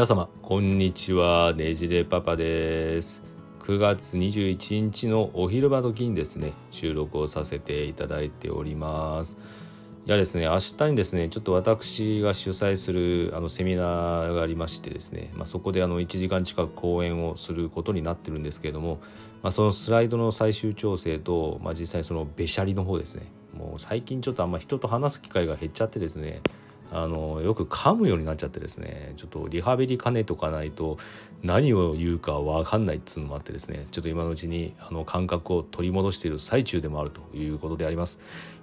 [0.00, 1.52] 皆様こんにちは。
[1.52, 3.22] ねじれパパです。
[3.58, 9.36] 9月21日のお昼間時にですね収録をさせていただいております。
[10.06, 19.00] いやですね明日にですねちょっと私が主催するあのセミナーがありましてですね、まあ、そこであの1時間近く講演をすることになってるんですけれども、
[19.42, 26.40] まあ、そのスライドの最終調整と、まあ、実際そのべしゃりの方ですねもう最近ちょっとあんま人と話す機会が減っちゃってですね
[26.92, 30.98] あのよく噛むようになっちゃってですねちょっとリハビリ兼ねとかないと
[31.42, 38.20] 何を言うか分かんないっつうのもあってですねちょっと今のうちにあの感覚を取り戻している最中でもあるということであります。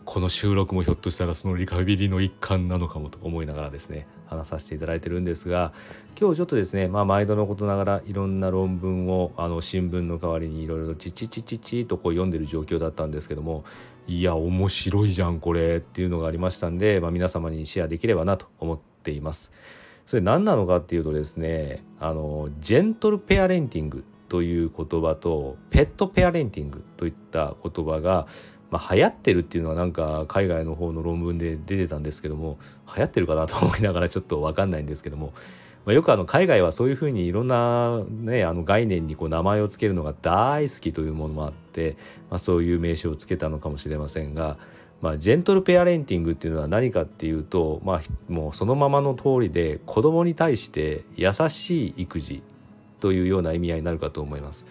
[0.07, 5.73] この収録もひょっとしたらそのリハビリの一環なのかもと思いながらですね話させていただいてるんですが
[6.17, 13.65] 今日ちょっとですねまあ毎度のことながらいろんな論文をあの新聞の代わりにいろいろとチチチチチとこう読んでる状況だったんですけども
[14.07, 19.51] いや面白いじゃんこれっていうのがありましたんで、まあ、皆様にシェアできればなと思っています。
[20.05, 28.27] それ何なのかっていうとですねあのジェントルペアレンティングという言葉とペットペアレンティングといった言葉が
[28.69, 35.33] まあ、流行ってるっていうのはなんか海外の方の論文で出てたんですけども流行ってるかなと思いながらちょっと分かんないんですけども、
[35.87, 41.95] まあ、よくあの海外はそういうふうにいろんな、ね、あの概念にこう名前を付けるのが大好きというものもあって、
[42.29, 44.57] まあ、そういう名称を付けたのかもしれませんが、
[45.01, 52.43] まあ、ジェントルペアレンティングっていうのは何かっていうと、まあ、もうそのままの通りで子供に対して優しい育児
[52.99, 54.65] というような意味合いになるかと思います。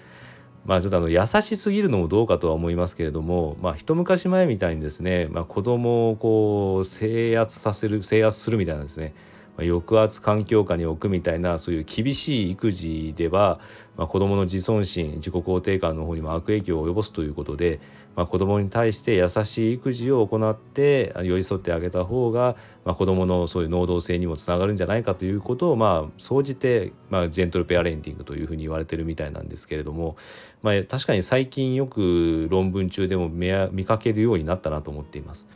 [0.66, 9.14] まあ、ちょっとあの優しすぎるのもどうかとは思いますけれども、まあ、一昔前みたいにですね、まあ、子供をこう制圧させる制圧するみたいなですね
[9.58, 13.58] 抑圧環境下に置くみたいなそういう厳しい育児では、
[13.96, 17.80] まあ、子どもの自尊心自己肯定感の方にも悪影響を及ぼすということで、
[18.16, 30.16] まあ、子どもに対して優しい育児を行って寄り添ってあげた方が、まあ、子どものそういう能動性にもつながるんじゃないかということをまあ総じて、まあ、ジェントルペアレンティングというふうに言われてるみたいなんですけれども、
[30.62, 35.46] まあ、確かに最近よく論文中でも見かけるようになったなと思っています。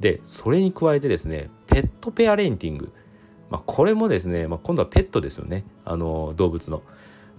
[0.00, 2.92] でそれに加えてですねペットペアレンティング
[3.54, 6.82] まあ、これもですね、まあ、今度はペットですよねあの動物の。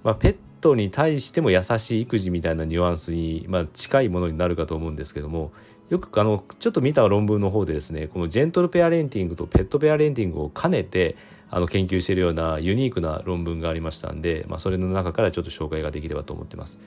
[0.02, 5.52] まあ、ペットに対しても優しい育児みたいなニュアンスに、まあ、近いものになるかと思うんですけども
[5.90, 11.18] よくあのちょっと見た論文の方でですねこのジェントルペアレンティングとペットペアレンティングを兼ねて
[11.50, 16.80] あの研究しているようなユニークな論文がありましたんで、まあ、それの中からちょっと紹介ができればと思ってます。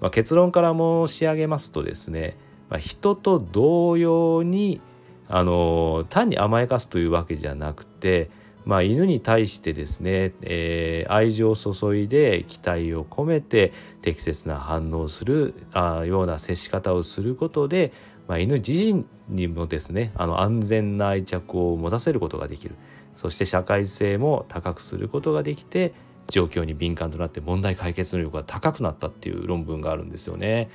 [0.00, 2.36] まあ、結論から申し上げますとですね、
[2.68, 4.80] まあ、人と同様に
[5.28, 8.30] あの単に甘やかすというわけじゃなくて
[8.66, 13.72] まあ、犬に対してですね、えー、愛情を注いで期待を込めて
[14.02, 17.92] 適切な反応をするあような接し方をすることで、
[18.26, 22.74] まあ、犬自身にもですねあの安全な愛着を持たせることができる
[23.14, 25.94] そして社会性も高くすることができて
[26.28, 30.70] 状況に敏感となって問題解決能力が高くなったっていう論文があるんですよね。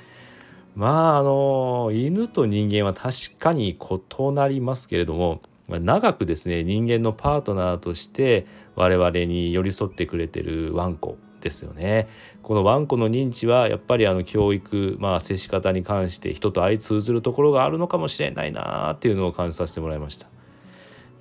[0.74, 12.08] まああの犬と人間は確かに異なりますけれども長くですね人間のパートナーとして我々に寄り添ってくれてるワンコですよね。
[12.42, 20.26] このワンコの認知はやっぱりあの教育、まあ、接し方に関して人と相通ずるところがあるのかもしれないなっていうのを感じさせてもらいました。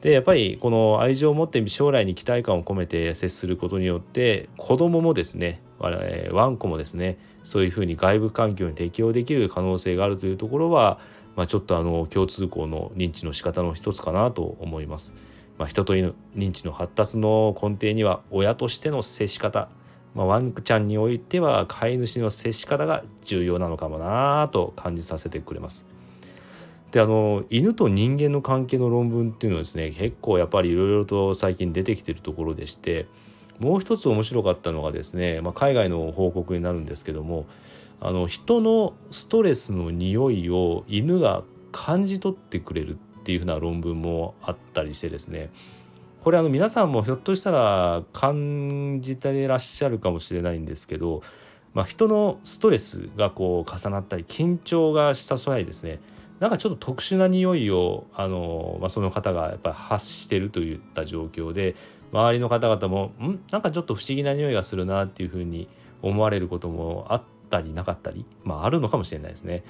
[0.02, 11.00] でやっぱりこの愛情を持って将来に期待感を込めて接することによって子供もですねワンコもですねそういうふうに外部環境に適応できる可能性があるというところは
[11.36, 15.14] まあ、ちょっとあの共通項の認知の仕方の一つかなと思います。
[15.58, 19.70] まあ、人と犬認知の発達の根底には親としての接し方、
[20.16, 25.86] まあ、ワンちゃんにおいては飼い主の接し方が重要なのかもなと感じさせてくれます。
[26.92, 33.08] であの犬と人間の関係の論文っていうのはですね結構やっぱりいろいろと最近出てきてるところでして
[33.62, 37.46] もう一つ面白かったのがですね、まあ、海外の報告になるんですけども
[38.00, 45.52] あの人のストレスの匂いを犬が感じ取ってくれるっていうふうな論文もあったりしてですね
[46.24, 51.22] これあの皆さんもひょっとしたら感じていらっしゃるかもしれないんですけど、
[51.76, 56.00] まあ、人のストレスがこう重なったり緊張がした際ですね
[56.40, 61.76] なんかちょっと特殊な匂いをあの、まあ、その方がやっぱ発してるといった状況で
[62.12, 63.40] 周りの方々もん？
[63.52, 65.68] なんかちょっと不思議な匂いがするなっていうふうに
[66.02, 69.64] 思われることもあったりなかったり、まあ、あるのかもしれないですね。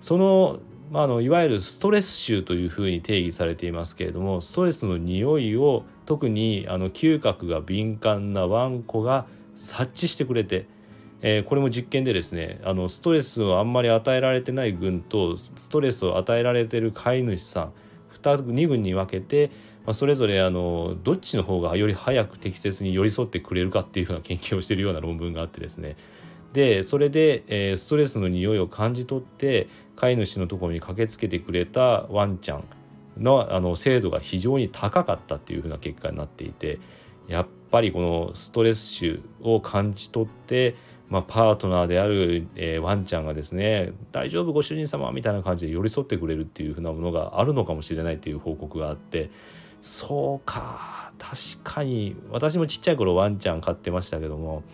[0.00, 0.58] その,、
[0.90, 10.66] まあ、のいわゆるストレス臭というふうに定義されていますけれどもストレスの匂いを特にあの嗅覚が敏感なワンコが察知してくれて、
[11.22, 17.72] えー、これも実験でですねあのストレスをあんまり与えられてない群とストレスを与えられてる飼い主さん
[18.22, 19.50] 2軍に分けて、
[19.86, 25.96] まあ、それぞれあのどっちの方がより早く適切に寄り添ってくれるかっていうふうな研究をしているような論文があってですね。
[26.52, 32.64] でそれで、えー、ストレスの匂いを感じ取って飼い主のところに駆けつけてくれたワンちゃん
[33.18, 36.78] のあの精度が非常に高かったっていうふうな結果になっていて
[37.28, 40.74] やっぱりこのストレス種を感じ取って
[41.08, 49.30] まあ、パートナーである、えー、ワンちゃんがですね「大丈夫ご主人様」みたいな感じで寄り添ってくれるっていうふうなものがあるのかもしれないっていう報告があって
[49.86, 51.12] そうか。
[51.16, 52.16] 確かに。
[52.30, 54.64] 私もちっちゃい頃ワンちゃん飼ってましたけども。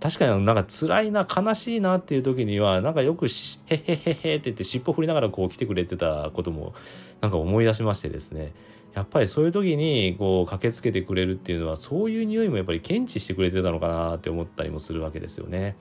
[0.00, 3.26] 確かになんか辛いな悲しいなっていう時にはなんかよく
[3.66, 6.74] 「へへへへ」って言って尻尾振りながらこう来てくれてたことも
[7.20, 8.52] なんか思い出しましてですね。
[8.94, 15.76] やっぱりそういう時にこう駆けつけてくれるっていうのはそういう匂いもやっぱり検知してくれてたのかなって思ったりもするわけですよね。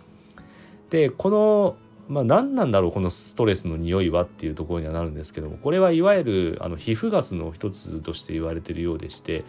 [0.89, 1.75] でこの
[2.07, 9.44] まあ、何なんだろうこのストレスの匂いはっていうところにはなるんですけどもこれはいわゆるあの皮膚ガスの一つとして言われてるようでして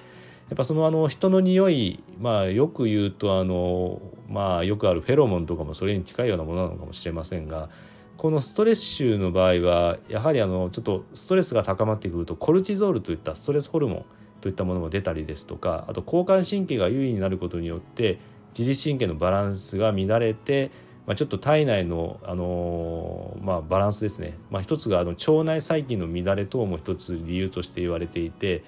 [0.49, 7.69] やっぱそのあの人の匂いまあよく言うとあのまあよくあるフェロモンとかもそれに近いようなものなのかもしれませんが
[8.17, 14.05] このストレス臭の場合はやはりあのちょっとストレスが高まってくるとコルチゾールといったストレスホルモン
[14.41, 18.19] といったものも出たりですとかあと交感神経が優位になることによって
[18.59, 20.73] 自律神経のバランスが乱れて、
[21.09, 28.63] まあ、ちょっと体内の、あのー、まあ、バランスですね、まあ、一つがあの腸内細菌の乱れ等も一つ理由として言われていて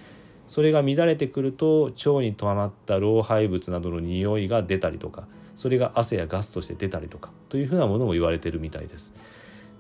[0.49, 9.13] それが乱れてくると腸に溜まった老廃物などの匂いが出たりとかそれが汗やガスとして出たりとかというふうなものも言われてるみたいです。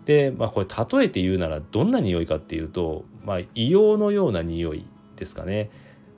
[0.04, 4.84] で、まあ、これ例えて言うならどんな匂いかっていうと、まあ、硫黄のような匂い
[5.16, 5.70] ですかね。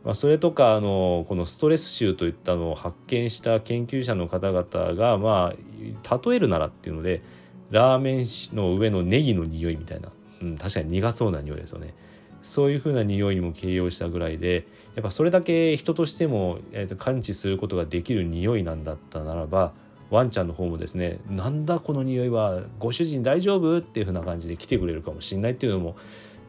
[0.04, 7.22] まあ、それとかあのこのストレス臭といったのを発見した研究者の方々がまあ例えるならっていうので
[7.70, 8.26] ラーメン
[8.56, 10.10] の上のネギの匂いみたいな、
[10.42, 11.94] うん、確かに苦そうな匂いですよね。
[12.42, 14.66] そういうふうな匂いにも形容したぐらいで
[14.96, 19.72] やっぱそれだけ人としても、えー、と感知することができる匂いなんだったならば
[20.10, 23.78] ワンちゃんの方もですねなんだこの匂いはご主人大丈夫？
[23.78, 25.94] っていう風な感じで来てくれるかもしれないっていうのも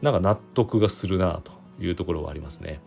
[0.02, 2.80] なんか納得がするなというところはありますね。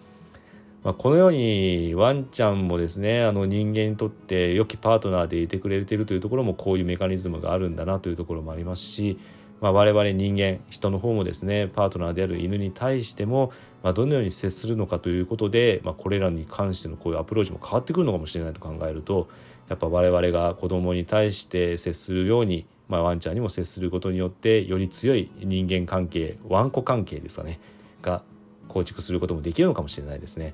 [0.84, 9.20] まあ、このようにワンちゃんもですねあの人間にとって良きパートナーでいてくれてるというところもこういうメカニズムがあるんだなというところもありますし、
[9.60, 13.52] まあ、我々人間人の方もですねパートナーである犬に対しても、
[13.84, 19.28] まあ、どのように接するのかということで、まあ、これらに関してのこういうアプローチも変わってくるのかもしれないと考えると
[19.70, 27.60] やっぱ我々が子供に対して接するように、まあ、ワンちゃんにも接することによってより強い人間関係ワンコ関係ですかね
[28.02, 28.24] が
[28.68, 30.54] 構築することもできるのかもしれないですね。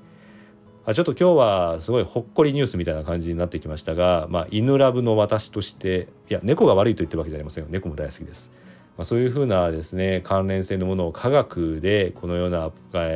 [0.86, 8.50] あちょっと今日はすごいほっこりニュースみたいな感じになってきましたが、まあ、犬ラブの私としていや猫が悪いと言ってるわけじゃありませんよ猫も大好きです。
[8.96, 12.70] まあ、そういうふうなですね関連性のものを科学でこのような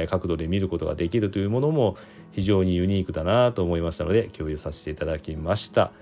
[0.09, 1.97] 角度で見ることができるというものも
[2.33, 5.93] 非常にユニークだなと思いましたので共有させていただきました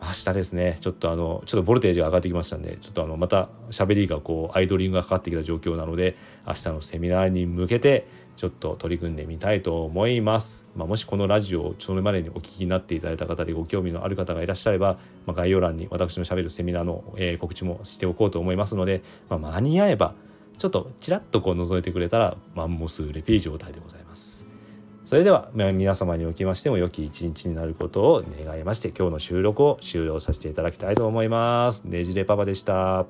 [0.00, 6.16] 明日ですねちょっとあのちょっとボルテージが上がってきましたんでちょっとあのまた喋りがこうアイドリングがかかってきた状況なので
[6.46, 8.06] 明日のセミナーに向けて
[8.36, 10.64] ちょっと取り組んでみたいと思います。
[10.76, 20.14] まあ、もしこのラジオをそれまでにお聞きになっていただいた方でご興味のある方がいらっしゃれば、まあ、概要欄に私のしゃべるセミナーの、え、告知もしておこうと思いますので、まあ、間に合えば
[20.56, 24.47] ちょっとちらっとこう覗いてくれたらマンモスレピー状態でございます。
[25.08, 31.84] それでは皆様におきましても良き一日になることを願いまして今日の収録を終了させていただきたいと思います。
[31.84, 33.06] ねじれパパでした。